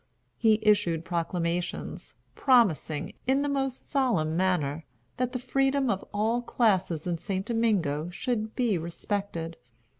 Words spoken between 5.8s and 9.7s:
of all classes in St. Domingo should be respected.